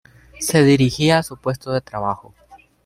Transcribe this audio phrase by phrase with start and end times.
[0.39, 2.33] Se dirigía a su puesto de trabajo.